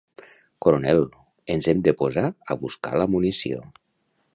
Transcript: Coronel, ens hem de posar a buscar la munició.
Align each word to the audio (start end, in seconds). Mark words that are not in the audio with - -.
Coronel, 0.65 1.01
ens 1.57 1.69
hem 1.73 1.85
de 1.89 1.95
posar 2.01 2.25
a 2.57 2.61
buscar 2.67 2.97
la 3.03 3.11
munició. 3.17 3.67